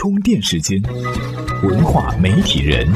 [0.00, 0.80] 充电时间，
[1.64, 2.86] 文化媒体人。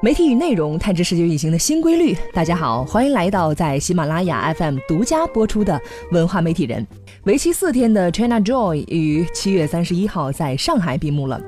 [0.00, 2.16] 媒体与内容探知世界运行的新规律。
[2.32, 5.80] 大家好，欢迎来到在喜马拉雅 FM 独家播出的
[6.12, 6.86] 文化媒体人。
[7.24, 11.40] 为期四天的 China Joy 于七月三十一号在上海闭幕了。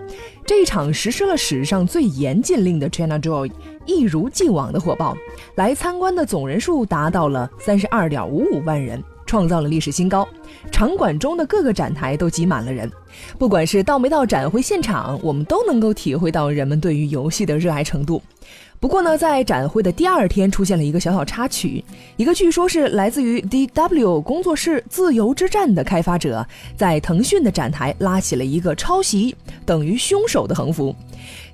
[0.46, 3.50] 这一场实施了史上最严禁令的 China Joy
[3.84, 5.16] 一如既往的火爆，
[5.56, 9.02] 来参观的总人数达到了三十二点五五万人。
[9.26, 10.26] 创造了历史新高，
[10.70, 12.90] 场馆中的各个展台都挤满了人。
[13.38, 18.20] 不管是到没到展会现场，我们都能够体会到人们对于游戏的热爱程度。
[18.80, 21.82] 不过呢，在展会的第二天出现了一个小小插曲，
[22.16, 30.94] 一个据说是来自于 DW 工作室《自由之战》的开发者，在腾讯的展台拉起了一个抄袭等于凶手的横幅。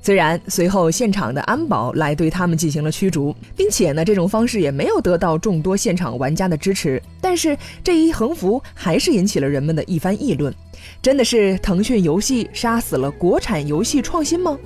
[0.02, 10.54] 虽然随后现场的安保来对他们进行了驱逐，并且呢，这种方式也没有得到众多现场玩家的支持，但是这一横幅还是引起了人们的一番议论。
[11.02, 14.58] 真的是腾讯游戏杀死了国产游戏创新吗？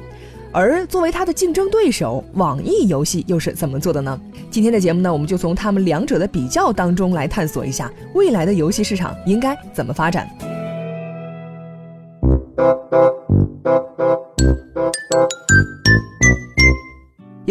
[0.53, 4.21] 而作为它的竞争对手，网易游戏又是怎么做的呢？
[4.53, 10.31] 今天的节目呢，我们就从他们两者的比较当中来探索一下未来的游戏市场应该怎么发展。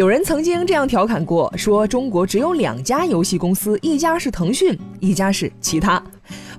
[0.03, 6.03] 有人曾经这样调侃过，说中国只有两家游戏公司，一家是腾讯，一家是其他。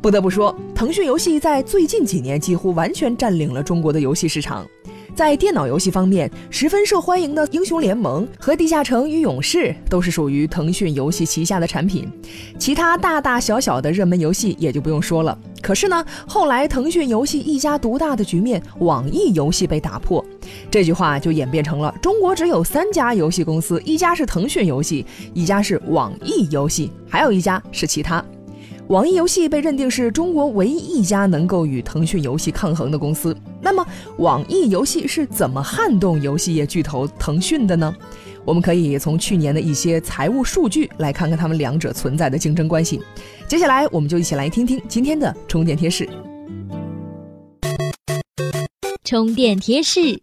[0.00, 4.66] 不得不说，腾讯游戏在最近几年几乎完全占领了中国的游戏市场。
[5.14, 12.10] 在电脑游戏方面，十分受欢迎的《英雄联盟》和《地下城与勇士》都是属于腾讯游戏旗下的产品。
[12.58, 15.38] 其他大大小小的热门游戏也就不用说了。
[15.62, 20.24] 可是呢，后来腾讯游戏一家独大的局面，网易游戏被打破，
[20.68, 28.22] 这句话就演变成了中国只有三家游戏公司，一家是腾讯游戏，一家是网易游戏，还有一家是其他。
[28.88, 33.34] 网易游戏被认定是中国唯一一家能够与腾讯游戏抗衡的公司。
[33.60, 33.86] 那么，
[34.18, 37.94] 网易游戏是怎么撼动游戏业巨头腾讯的呢？
[38.44, 43.00] 我们可以从去年的一些财务数据来看看他们两者存在的竞争关系。
[43.48, 46.06] 接下来，我们就一起来听听今天的充电贴士。
[49.02, 50.20] 充电贴士：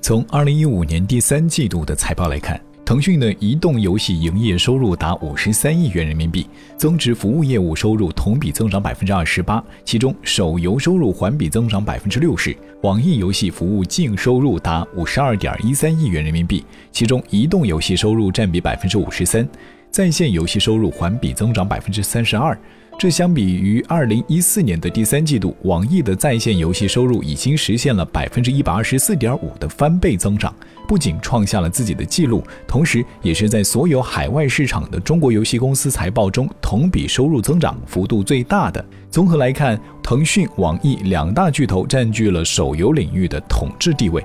[0.00, 2.60] 从二零一五年第三季度的财报来看。
[2.92, 12.54] 腾讯的移动游戏营业收入达五十三亿元人民币，增值服务业务收入同比增长百分之二十八，其中手游收入环比增长百分之六十。
[12.82, 19.48] 网易游戏服务净收入达五十二点一三亿元人民币，其中移动游戏收入占比百分之五十三，
[19.90, 22.54] 在线游戏收入环比增长百分之三十二。
[23.02, 30.54] 这相比于二零一四年的第三季度，网易的在线游戏收入已经实现了百分之一百二十四点五的翻倍增长，
[30.86, 38.84] 不仅创下了自己的记录，同时也是在所有海外市场的中国游戏公司财报中同比收入增长幅度最大的。
[39.10, 44.24] 综合来看，腾讯、网易两大巨头占据了手游领域的统治地位。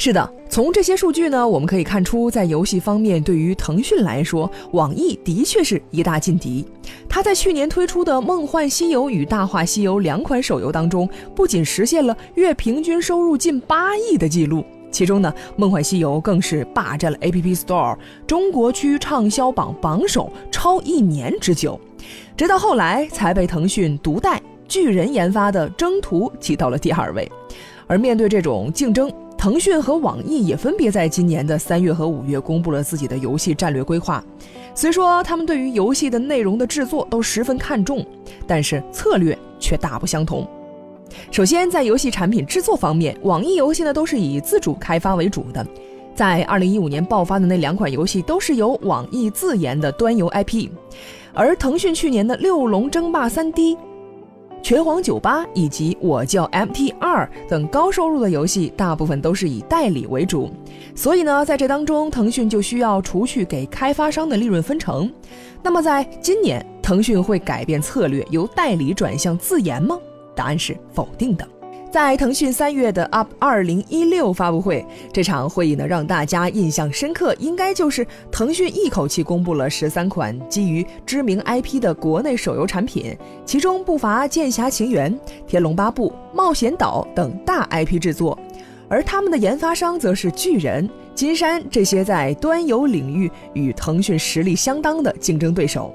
[0.00, 6.64] 是的，从这些数据呢，我们可以看出，在游戏方面，对于腾讯来说，网易的确是一大劲敌。
[7.08, 21.78] 它在去年推出的《梦幻西游》与《大话西游》两款手游当中，不仅实现了月平均收入近八亿的记录，其中呢，《梦幻西游》更是霸占了 App Store 中国区畅销榜榜首超一年之久，
[22.36, 27.28] 直到后来才被腾讯独代巨人研发的《征途》挤到了第二位。
[27.88, 34.22] 而面对这种竞争，腾讯和网易也分别在今年的三月和五月公布了自己的游戏战略规划。
[34.74, 38.04] 虽说他们对于游戏的内容的制作都十分看重，
[38.48, 40.46] 但是策略却大不相同。
[41.30, 45.64] 首先，在游戏产品制作方面，网易游戏呢都是以自主开发为主的。
[46.16, 50.68] 在二零一五年爆发的那两款游戏都是由网易自研的端游 IP，
[51.32, 53.76] 而腾讯去年的《六龙争霸三 D》。
[54.62, 60.50] 拳皇九八以及我叫 MT 二等高收入的游戏，大部分都是以代理为主，
[60.94, 65.10] 所以呢，在这当中，腾讯就需要除去给开发商的利润分成。
[65.62, 69.98] 那么，在今年，腾讯会改变策略，由代理转向自研吗？
[70.34, 71.48] 答案是否定的。
[71.90, 85.10] 在腾讯三月的 Up 二零一六发布会，这场会议呢让大家印象深刻，应该就是腾讯一口气公布了十三款基于知名 IP 的国内手游产品，其中不乏《剑侠情缘》
[85.46, 88.38] 《天龙八部》《冒险岛》等大 IP 制作，
[88.86, 95.94] 而他们的研发商则是巨人、金山这些在端游领域与腾讯实力相当的竞争对手。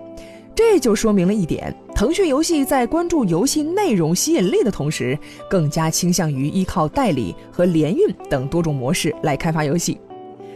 [0.56, 5.18] 这就说明了一点：腾讯游戏在关注游戏内容吸引力的同时，
[5.50, 9.98] 更加倾向于依靠代理和联运等多种模式来开发游戏。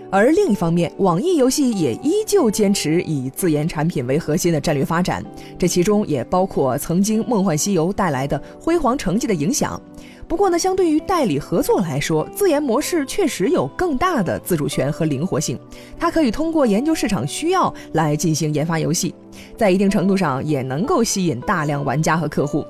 [0.09, 5.24] 而另一方面，网易游戏也依旧坚持以自研产品为核心的战略发展，
[5.57, 9.80] 这其中也包括曾经《梦幻西游》带来的辉煌成绩的影响。
[10.25, 15.59] 不过呢，相对于代理合作来说，自研模式确实有更大的自主权和灵活性。
[16.00, 19.13] 它可以通过研究市场需要来进行研发游戏，
[19.57, 22.65] 在一定程度上也能够吸引大量玩家和客户。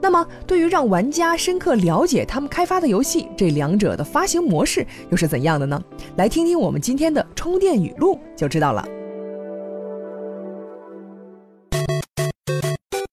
[0.00, 5.80] 那么，对于让玩家深刻了解他们开发的游戏，这两者的发行模式又是怎样的呢？
[6.16, 8.86] 来听听我们今天的充电语录就知道了。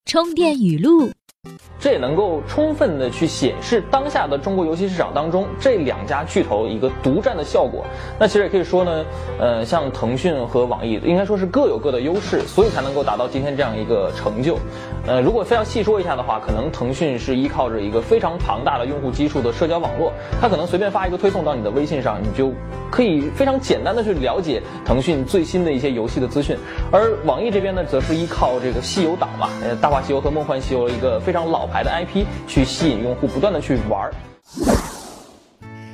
[0.06, 1.12] 充电语录。
[1.80, 7.86] 这也能够充分的去显示当下的中国游戏市场当中这两家巨头一个独占的效果。
[8.20, 9.06] 那其实也可以说呢，
[9.40, 14.58] 呃，像腾讯和网易应该说是各有各的优势，所以才能够达到今天这样一个成就。
[15.08, 20.12] 呃，如果非要细说一下的话，可能腾讯是依靠着一个非常庞大的用户基数的社交网络，
[20.42, 22.52] 它可能随便发一个推送到你的微信上，你就
[22.92, 26.58] 可以非常简单的去了解腾讯最新的一些游戏的资讯。
[26.92, 31.68] 而网易这边呢，则是依靠这个西游岛嘛，呃，大话西游和梦幻西游一个非常老。
[31.68, 34.10] 牌的 IP 去吸引用户，不断的去玩。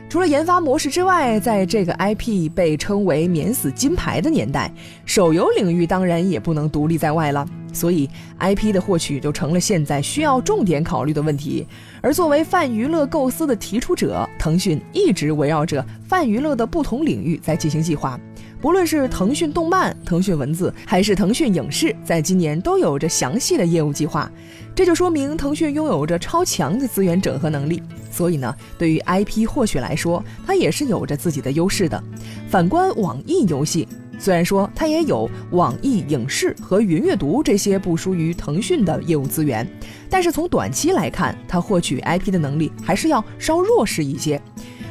[0.07, 4.71] 除了研发模式之外，在这个 IP 被称为“免死金牌”的年代，
[5.05, 7.45] 手游领域当然也不能独立在外了。
[7.73, 8.09] 所以
[8.39, 11.67] ，IP 的获取就成了现在需要重点考虑的问题。
[11.99, 18.17] 而作为泛娱乐构思的提出者，腾讯一直围绕着泛娱乐的不同领域在进行计划。
[18.61, 24.31] 不论是腾讯动漫、腾讯文字，还是腾讯影视，在今年都有着详细的业务计划。
[24.73, 27.81] 这就说明腾讯拥有着超强的资源整合能力，
[28.11, 32.01] 所以呢，对于 IP 获取来说，它也是有着自己的优势的。
[32.49, 33.87] 反观网易游戏，
[34.19, 39.65] 虽然说它也有网易影视和云阅读这些不输于腾讯的业务资源，
[40.09, 44.41] 但是从短期来看，它获取 IP 的能力还是要稍弱势一些。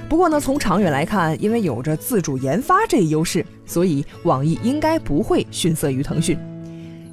[0.09, 6.39] 不过呢，从长远来看，因为有着自主研发这一优势，所以网易应该不会逊色于腾讯。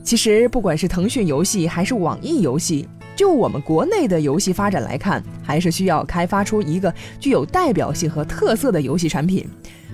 [0.04, 9.48] 其实，不管是腾讯游戏还是网易游戏，就我们国内的游戏发展来看，还是需要开发出一个具有代表性和特色的游戏产品。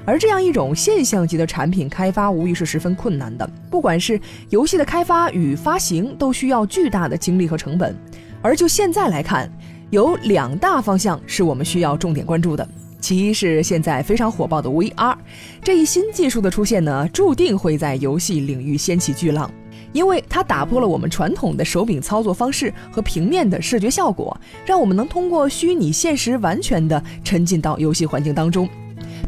[0.06, 3.50] 而这样一种现象级的产品开发，无疑是十分困难的。
[3.70, 4.20] 不管是
[4.50, 7.96] 游戏的开发与发行，都需要巨大的精力和成本。
[8.42, 9.52] 而就现在来看，
[9.90, 12.68] 有两大方向是我们需要重点关注的。
[13.00, 15.16] 其一是现在非常火爆的 VR，
[15.64, 19.50] 这一新技术的出现呢，注定会在游戏领域掀起巨浪。
[19.94, 28.68] 因为它打破了我们传统的手柄操作方式和平面的视觉效果，让我们能通过虚拟现实完全的沉浸到游戏环境当中，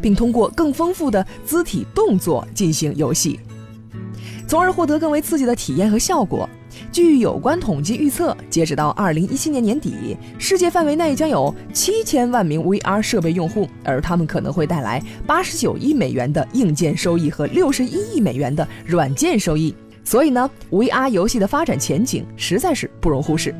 [0.02, 3.40] 并通过更丰富的肢体动作进行游戏，
[4.46, 6.48] 从而获得更为刺激的体验和效果。
[6.92, 19.74] 据有关统计预测，截止到二零一七年年底，世界范围内将有七千万名 VR 设备用户，而他们可能会带来八十九亿美元的硬件收益和六十一亿美元的软件收益。
[20.04, 23.54] 所以呢，VR 游戏的发展前景实在是不容忽视。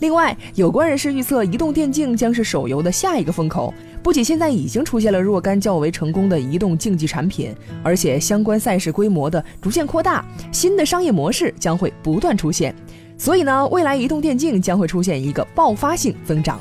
[0.00, 3.72] 另外，有关人士预测，移动电竞将是手游的下一个风口。
[4.02, 7.54] 不仅现在已经出现了若干较为成功的移动竞技产品，
[7.84, 12.74] 而且相关赛事规模的逐渐扩大，新的商业模式将会不断出现。
[13.16, 16.58] 所以呢，未来移动电竞将会出现一个爆发性增长。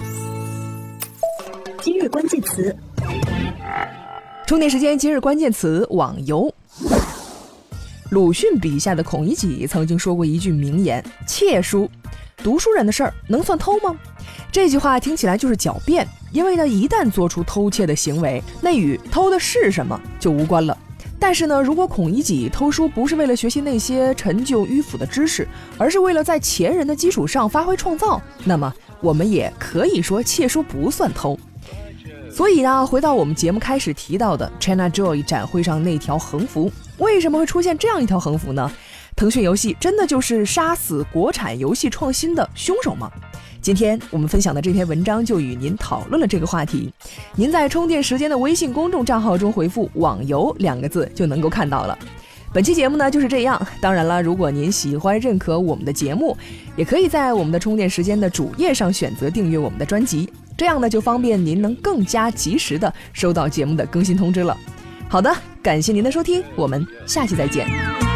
[1.82, 2.76] 今日关键词：
[4.46, 4.96] 充电时间。
[4.96, 6.54] 今日关键词：网游。
[8.12, 11.90] 鲁迅笔下的孔乙己曾经说过一句名言：“窃书，
[12.42, 13.95] 读书人的事儿能算偷吗？”
[14.52, 20.78] 这句话听起来就是狡辩，因为呢，一旦做出偷窃的行为，那与偷的是什么就无关了。
[21.18, 31.38] 但是呢，如果孔乙己偷书不是为了学习那些陈旧迂腐的知识，而是为了在前人的基础上发挥创造，那么我们也可以说窃书不算偷。
[32.31, 38.71] 所以呢，回到我们节目开始提到的 China Joy 展会上那条横幅，为什么会出现这样一条横幅呢？
[39.21, 43.07] 腾讯游戏真的就是杀死国产游戏创新的凶手吗？
[43.61, 46.92] 今天我们分享的这篇文章就与您讨论了这个话题。
[47.35, 51.95] 您在充电时间的微信公众账号中回复“网游”两个字就能够看到了。
[52.51, 53.63] 本期节目呢就是这样。
[53.80, 56.35] 当然了，如果您喜欢认可我们的节目，
[56.75, 60.28] 也可以在我们的充电时间的主页上选择订阅我们的专辑。
[60.57, 64.57] 这样呢，就方便您能更加及时的收到节目的更新通知了。
[65.07, 68.10] 好的，感谢您的收听，我们下期再见。